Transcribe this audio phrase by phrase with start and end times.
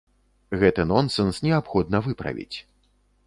[0.63, 2.57] Гэты нонсэнс неабходна выправіць.